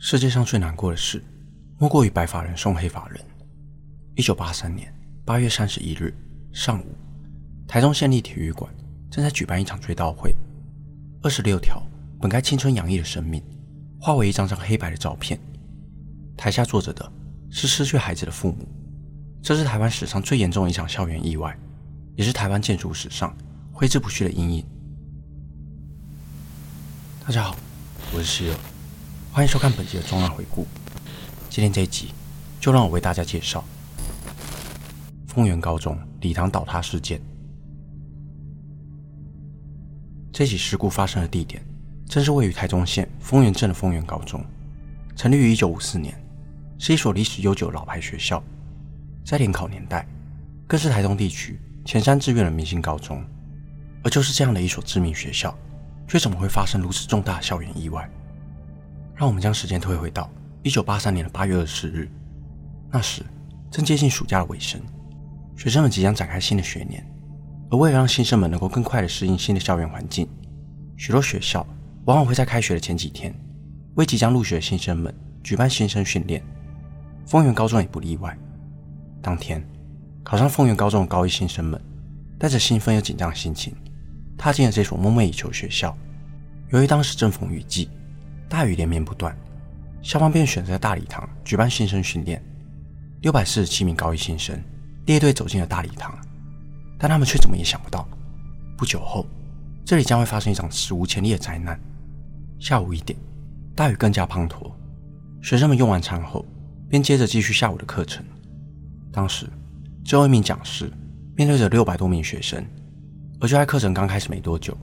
[0.00, 1.20] 世界上最难过的事，
[1.76, 3.20] 莫过于白发人送黑发人。
[4.14, 4.94] 一九八三年
[5.24, 6.14] 八月三十一日
[6.52, 6.86] 上午，
[7.66, 8.72] 台中县立体育馆
[9.10, 10.32] 正在举办一场追悼会。
[11.20, 11.82] 二十六条
[12.20, 13.42] 本该青春洋溢的生命，
[14.00, 15.36] 化为一张张黑白的照片。
[16.36, 17.12] 台下坐着的
[17.50, 18.68] 是失去孩子的父母。
[19.42, 21.58] 这是台湾史上最严重的一场校园意外，
[22.14, 23.36] 也是台湾建筑史上
[23.72, 24.64] 挥之不去的阴影。
[27.26, 27.56] 大家好，
[28.14, 28.56] 我是希尔，
[29.38, 30.66] 欢迎收看本集的重案回顾。
[31.48, 32.12] 今天这一集，
[32.58, 33.62] 就让我为大家介绍
[35.28, 37.20] 丰原高中礼堂倒塌事件。
[40.32, 41.64] 这起事故发生的地点，
[42.04, 44.44] 正是位于台中县丰原镇的丰原高中，
[45.14, 46.20] 成立于一九五四年，
[46.76, 48.42] 是一所历史悠久的老牌学校，
[49.24, 50.04] 在联考年代，
[50.66, 53.24] 更是台东地区前三志愿的明星高中。
[54.02, 55.56] 而就是这样的一所知名学校，
[56.08, 58.10] 却怎么会发生如此重大校园意外？
[59.18, 60.30] 让我们将时间推回到
[60.62, 62.08] 一九八三年的八月二十日，
[62.88, 63.20] 那时
[63.68, 64.80] 正接近暑假的尾声，
[65.56, 67.04] 学生们即将展开新的学年。
[67.68, 70.28] 而为了让新生们能够更快地适应新的校园环境，
[70.96, 71.66] 许多学校
[72.04, 73.34] 往往会在开学的前几天，
[73.96, 76.40] 为即将入学的新生们举办新生训练。
[77.26, 78.38] 丰原高中也不例外。
[79.20, 79.60] 当天，
[80.22, 81.80] 考上丰原高中的高一新生们，
[82.38, 83.74] 带着兴奋又紧张的心情，
[84.36, 85.96] 踏进了这所梦寐以求学校。
[86.70, 87.90] 由于当时正逢雨季，
[88.48, 89.36] 大雨连绵不断，
[90.02, 92.42] 校方便选择在大礼堂举办新生训练。
[93.20, 94.58] 六百四十七名高一新生
[95.06, 96.16] 列队走进了大礼堂。
[97.00, 98.08] 但他们却怎么也想不到，
[98.76, 99.24] 不久后，
[99.84, 101.78] 这里将会发生一场史无前例的灾难。
[102.58, 103.16] 下午一点，
[103.76, 104.72] 大雨更加滂沱，
[105.40, 106.44] 学生们用完餐后，
[106.88, 108.24] 便接着继续下午的课程。
[109.12, 109.48] 当时，
[110.04, 110.90] 最后一名讲师
[111.36, 112.64] 面对着六百多名学生，
[113.38, 114.76] 而就在课程刚开始没多久，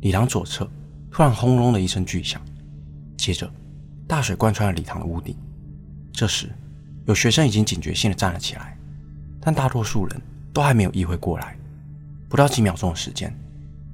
[0.00, 0.66] 礼堂左侧
[1.10, 2.40] 突然轰隆的一声巨响，
[3.22, 3.48] 接着
[4.08, 5.36] 大水贯穿了礼堂的屋顶。
[6.12, 6.50] 这时，
[7.06, 8.76] 有学生已经警觉性的站了起来，
[9.40, 10.20] 但大多数人。
[10.54, 11.56] 都还没有意会过来，
[12.28, 13.34] 不到几秒钟的时间，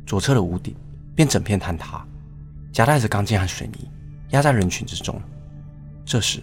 [0.05, 0.75] 左侧的屋顶
[1.15, 2.05] 便整片坍塌，
[2.73, 3.89] 夹带着钢筋和水泥
[4.31, 5.23] 压在人群之中。
[6.05, 6.43] 这时，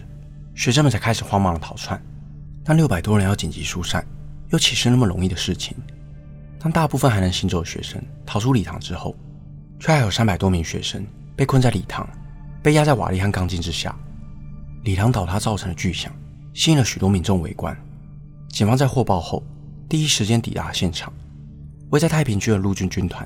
[0.54, 2.00] 学生们才开始慌忙的逃窜。
[2.64, 4.06] 但六百多人要紧急疏散，
[4.48, 5.76] 又岂是那么容易的事情？
[6.58, 9.14] 当大部分还能行走的学生逃出礼堂之后，
[9.78, 12.08] 却还有三百多名学生被困在礼堂，
[12.66, 13.94] 被压在瓦砾和钢筋之下。
[14.82, 16.12] 礼堂倒塌造成的巨响，
[16.52, 17.76] 吸引了许多民众围观。
[18.48, 19.40] 警方在获报后，
[19.88, 21.12] 第一时间抵达现场，
[21.90, 23.24] 位在太平区的陆军军团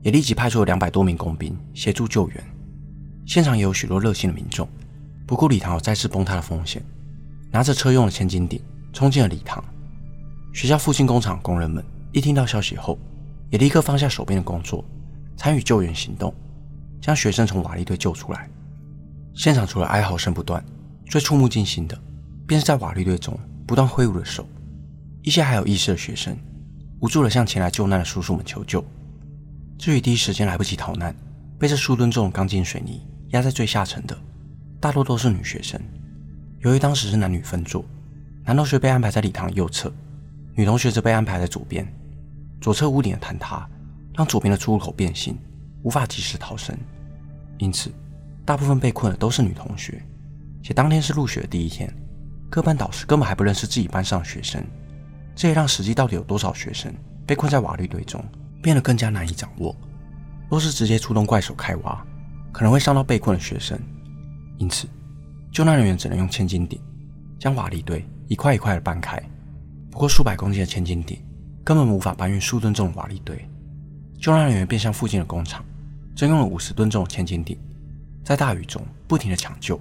[0.00, 2.42] 也立即派出了两百多名工兵协助救援。
[3.26, 4.66] 现场也有许多热心的民众，
[5.26, 6.82] 不顾礼堂有再次崩塌的风险，
[7.50, 8.58] 拿着车用的千斤顶
[8.94, 9.62] 冲进了礼堂。
[10.54, 12.98] 学校附近工厂工人们一听到消息后，
[13.50, 14.82] 也立刻放下手边的工作，
[15.36, 16.34] 参与救援行动，
[17.02, 18.48] 将学生从瓦砾堆救出来。
[19.38, 20.62] 现场除了哀嚎声不断，
[21.06, 21.96] 最触目惊心的，
[22.44, 24.44] 便是在瓦砾堆中不断挥舞的手。
[25.22, 26.36] 一些还有意识的学生
[27.00, 28.84] 无助地向前来救难的叔叔们求救。
[29.78, 31.14] 至于第一时间来不及逃难，
[31.56, 34.18] 被这数吨重的钢筋水泥压在最下层的，
[34.80, 35.80] 大多都是女学生。
[36.58, 37.84] 由于当时是男女分座，
[38.44, 39.92] 男同学被安排在礼堂右侧，
[40.56, 41.86] 女同学则被安排在左边。
[42.60, 43.70] 左侧屋顶的坍塌
[44.16, 45.38] 让左边的出入口变形，
[45.84, 46.76] 无法及时逃生，
[47.58, 47.92] 因此
[48.48, 50.02] 大部分被困的都是女同学。
[50.62, 51.92] 且当天是入学的第一天，
[52.48, 54.64] 各班导师根本还不认识自己班上的学生。
[55.36, 56.90] 这也让实际到底有多少学生
[57.26, 58.24] 被困在瓦砾堆中
[58.62, 59.76] 变得更加难以掌握。
[60.48, 62.02] 若是直接出动怪手开挖，
[62.50, 63.78] 可能会伤到被困的学生，
[64.56, 64.88] 因此
[65.52, 66.80] 救难人员只能用千斤顶
[67.38, 69.22] 将瓦砾堆一块一块的搬开。
[69.90, 71.22] 不过数百公斤的千斤顶
[71.62, 73.46] 根本无法搬运数吨重的瓦砾堆，
[74.18, 75.62] 救难人员便向附近的工厂
[76.16, 77.54] 征用了五十吨重的千斤顶，
[78.28, 79.80] 在大雨中不停地抢救。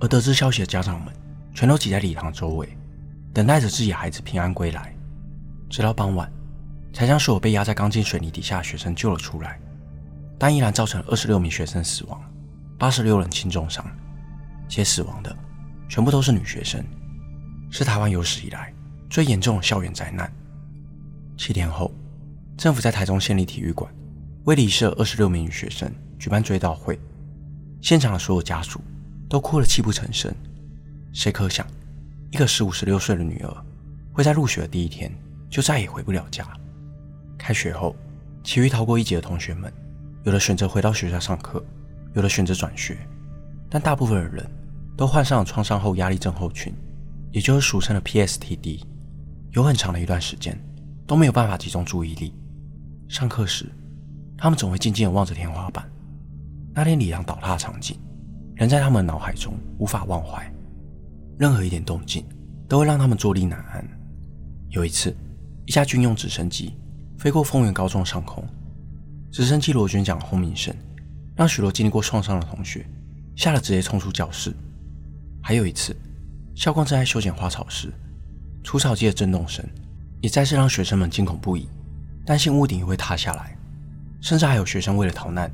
[0.00, 1.12] 而得知消息的家长们
[1.52, 2.66] 全都挤在礼堂周围。
[3.34, 4.96] 等待着自己孩子平安归来，
[5.68, 6.32] 直到傍晚，
[6.94, 9.60] 才将所有被压在钢筋水泥底下的学生救了出来，
[10.38, 12.18] 但依然造成二十六名学生死亡，
[12.78, 13.84] 八十六人轻重伤，
[14.66, 15.36] 且死亡的
[15.90, 16.82] 全部都是女学生，
[17.70, 18.72] 是台湾有史以来
[19.10, 20.32] 最严重的校园灾难。
[21.36, 21.92] 七天后，
[22.56, 23.92] 政府在台中县立体育馆
[24.44, 26.98] 为离世的二十六名女学生举办追悼会，
[27.80, 28.80] 现场的所有家属
[29.28, 30.34] 都哭得泣不成声。
[31.12, 31.66] 谁可想，
[32.30, 33.64] 一个十五、十六岁的女儿，
[34.12, 35.12] 会在入学的第一天
[35.48, 36.46] 就再也回不了家。
[37.38, 37.96] 开学后，
[38.42, 39.72] 其余逃过一劫的同学们，
[40.24, 41.64] 有的选择回到学校上课，
[42.14, 42.98] 有的选择转学，
[43.70, 44.44] 但大部分的人
[44.96, 46.74] 都患上了创伤后压力症候群，
[47.30, 48.82] 也就是俗称的 PSTD。
[49.52, 50.58] 有很长的一段时间
[51.06, 52.34] 都没有办法集中注意力。
[53.08, 53.66] 上课时，
[54.36, 55.88] 他们总会静静地望着天花板。
[56.78, 57.98] 那天李阳倒塌的场景，
[58.54, 60.48] 仍在他们脑海中无法忘怀。
[61.36, 62.24] 任何一点动静
[62.68, 63.84] 都会让他们坐立难安。
[64.68, 65.12] 有一次，
[65.66, 66.76] 一架军用直升机
[67.18, 68.46] 飞过丰原高中上空，
[69.32, 70.72] 直升机螺旋桨轰鸣声
[71.34, 72.86] 让许多经历过创伤的同学
[73.34, 74.54] 吓得直接冲出教室。
[75.42, 75.96] 还有一次，
[76.54, 77.92] 校工正在修剪花草时，
[78.62, 79.68] 除草机的震动声
[80.20, 81.68] 也再次让学生们惊恐不已，
[82.24, 83.58] 担心屋顶会塌下来，
[84.20, 85.50] 甚至还有学生为了逃难，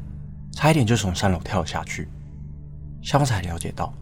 [0.55, 2.09] 差一点就从三楼跳了下去。
[3.03, 3.93] 校方才了解到，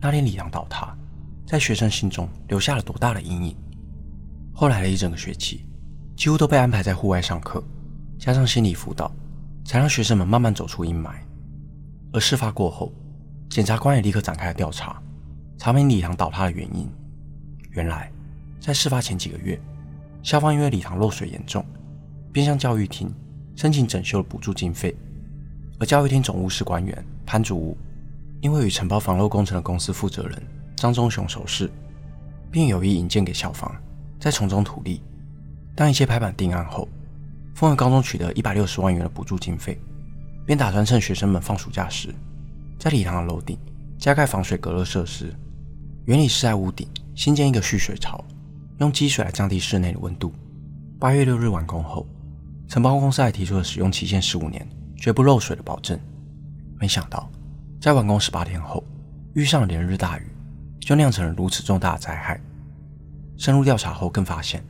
[0.00, 0.96] 那天礼堂倒塌。
[1.44, 3.56] 在学生心中留下了多大的阴影？
[4.54, 5.66] 后来的一整个学期，
[6.16, 7.62] 几乎都被安排在户外上课，
[8.18, 9.10] 加上心理辅导，
[9.64, 11.14] 才让学生们慢慢走出阴霾。
[12.12, 12.92] 而事发过后，
[13.48, 15.02] 检察官也立刻展开了调查，
[15.58, 16.88] 查明礼堂倒塌的原因。
[17.72, 18.12] 原来，
[18.60, 19.60] 在事发前几个月，
[20.22, 21.64] 校方因为礼堂漏水严重，
[22.32, 23.12] 便向教育厅
[23.56, 24.94] 申请整修的补助经费，
[25.80, 27.76] 而教育厅总务室官员潘祖武，
[28.42, 30.40] 因为与承包防漏工程的公司负责人。
[30.76, 31.70] 张忠雄熟识，
[32.50, 33.70] 并有意引荐给校方，
[34.18, 35.02] 再从中图利。
[35.74, 36.88] 当一切拍板定案后，
[37.54, 39.78] 丰原高中取得一百六十万元的补助经费，
[40.46, 42.14] 便打算趁学生们放暑假时，
[42.78, 43.58] 在礼堂的楼顶
[43.98, 45.34] 加盖防水隔热设施。
[46.06, 48.24] 原理是在屋顶新建一个蓄水槽，
[48.78, 50.32] 用积水来降低室内的温度。
[50.98, 52.06] 八月六日完工后，
[52.68, 54.66] 承包公司还提出了使用期限十五年、
[55.00, 55.98] 绝不漏水的保证。
[56.78, 57.28] 没想到，
[57.80, 58.84] 在完工十八天后，
[59.34, 60.26] 遇上连日大雨。
[60.80, 62.40] 就酿成了如此重大的灾害。
[63.36, 64.64] 深入调查后，更发现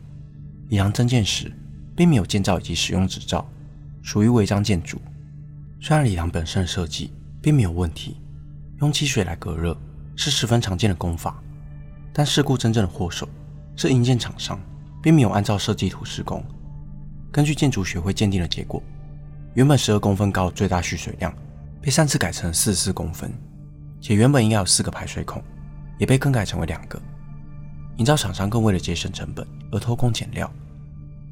[0.68, 1.50] 礼堂增建时
[1.96, 3.48] 并没有建造以及使用执照，
[4.02, 5.00] 属于违章建筑。
[5.80, 8.20] 虽然礼堂本身的设计并没有问题，
[8.80, 9.74] 用积水来隔热
[10.16, 11.40] 是十分常见的工法，
[12.12, 13.26] 但事故真正的祸首
[13.76, 14.60] 是营建厂商，
[15.00, 16.44] 并没有按照设计图施工。
[17.32, 18.82] 根据建筑学会鉴定的结果，
[19.54, 21.34] 原本十二公分高最大蓄水量
[21.80, 23.32] 被擅自改成四十四公分，
[24.00, 25.42] 且原本应该有四个排水孔。
[26.00, 26.98] 也被更改成为两个。
[27.98, 30.50] 营造厂商更为了节省成本而偷工减料，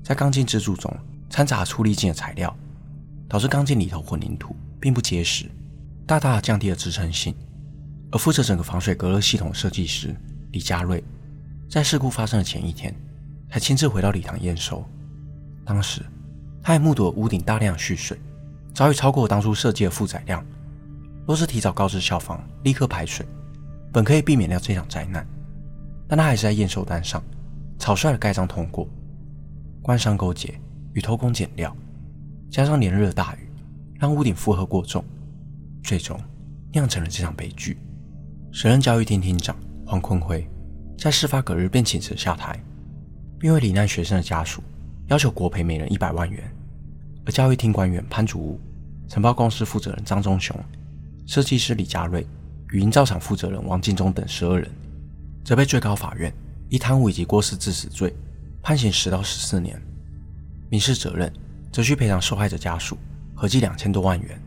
[0.05, 0.95] 在钢筋支柱中
[1.31, 2.55] 掺杂粗粒径的材料，
[3.27, 5.51] 导致钢筋里头混凝土并不结实，
[6.07, 7.35] 大大降低了支撑性。
[8.13, 10.15] 而负责整个防水隔热系统设计师
[10.53, 11.03] 李佳瑞，
[11.71, 12.95] 在事故发生的前一天，
[13.51, 14.85] 才亲自回到礼堂验收。
[15.65, 16.05] 当时，
[16.63, 18.19] 他还目睹了屋顶大量蓄水，
[18.75, 20.45] 早已超过当初设计的负载量。
[21.27, 23.27] 若是提早告知校方，立刻排水。
[23.91, 25.27] 本可以避免掉这场灾难，
[26.07, 27.23] 但他还是在验收单上
[27.79, 28.87] 草率的盖章通过。
[29.81, 30.61] 官商勾结
[30.93, 31.75] 与偷工减料，
[32.51, 33.49] 加上连日的大雨，
[33.99, 35.03] 让屋顶负荷过重，
[35.83, 36.21] 最终
[36.71, 37.79] 酿成了这场悲剧。
[38.53, 39.57] 时任教育厅厅长
[39.87, 40.47] 黄坤辉
[40.99, 42.63] 在事发隔日便请辞下台，
[43.39, 44.63] 并为罹难学生的家属
[45.09, 46.43] 要求国赔每人一百万元。
[47.27, 48.61] 而教育厅官员潘祖武、
[49.09, 50.57] 承包公司负责人张忠雄、
[51.27, 52.27] 设计师李家瑞。
[52.71, 54.71] 与营造厂负责人王进忠等十二人，
[55.43, 56.31] 则被最高法院
[56.69, 58.15] 以贪污以及过失致死罪
[58.61, 59.81] 判刑十到十四年，
[60.69, 61.33] 民事责任
[61.73, 62.99] 则需赔偿受害者家属
[63.35, 64.39] 合计两千多万元。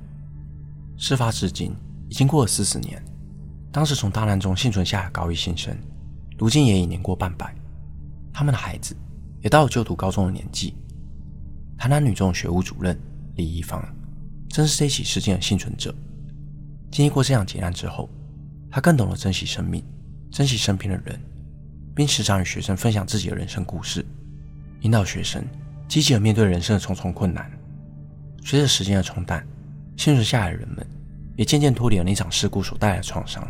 [0.98, 1.74] 事发至今
[2.10, 3.04] 已经过了四十年，
[3.72, 5.76] 当时从大难中幸存下来的高一新生，
[6.38, 7.52] 如今也已年过半百，
[8.32, 8.96] 他们的孩子
[9.42, 10.76] 也到了就读高中的年纪。
[11.78, 13.00] 台南女中学务主任
[13.36, 13.84] 李宜芳，
[14.50, 15.94] 正是这起事件的幸存者。
[16.92, 18.10] 经历过这样劫难之后，
[18.70, 19.84] 她更懂得珍惜生命，
[20.30, 21.20] 珍惜身边的人，
[21.96, 24.06] 并时常与学生分享自己的人生故事，
[24.82, 25.44] 引导学生
[25.88, 27.50] 积极地面对人生的重重困难。
[28.44, 29.46] 随着时间的冲淡，
[29.98, 30.86] 幸存下来的人们
[31.36, 33.48] 也渐渐脱离了那场事故所带来的创伤。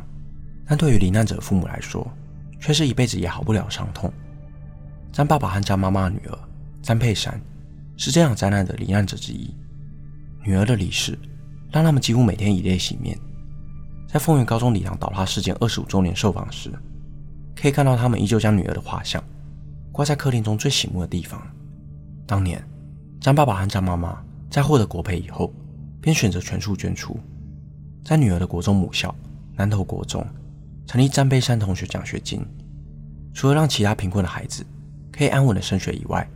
[0.65, 2.09] 但对于罹难者父母来说，
[2.59, 4.13] 却是一辈子也好不了的伤痛。
[5.11, 6.39] 詹爸爸和詹妈妈的女儿
[6.81, 7.39] 詹佩珊
[7.97, 9.53] 是这场灾难的罹难者之一。
[10.43, 11.19] 女儿的离世
[11.69, 13.17] 让他们几乎每天以泪洗面。
[14.07, 16.71] 在丰原高中礼堂倒塌事件二十五周年受访时，
[17.55, 19.23] 可以看到他们依旧将女儿的画像
[19.91, 21.41] 挂在客厅中最醒目的地方。
[22.25, 22.61] 当年，
[23.19, 25.53] 詹爸爸和詹妈妈在获得国赔以后，
[26.01, 27.17] 便选择全数捐出，
[28.03, 29.13] 在女儿的国中母校
[29.55, 30.25] 南投国中
[30.87, 32.45] 成立詹佩珊同学奖学金，
[33.33, 34.65] 除了让其他贫困的孩子
[35.21, 36.27] 可以安稳的升学以外，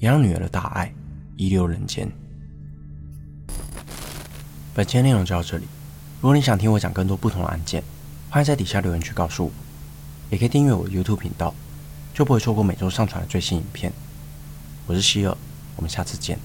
[0.00, 0.92] 也让女儿的大爱
[1.36, 2.10] 遗留人间。
[4.74, 5.68] 本期内容就到这里。
[6.20, 7.80] 如果你想听我讲更多不同的案件，
[8.28, 9.52] 欢迎在底下留言区告诉我，
[10.30, 11.54] 也可以订阅我的 YouTube 频道，
[12.12, 13.92] 就不会错过每周上传的最新影片。
[14.88, 15.36] 我是希尔，
[15.76, 16.40] 我们下次见。